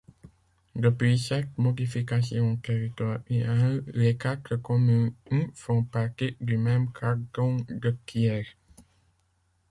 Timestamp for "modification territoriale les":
1.59-4.17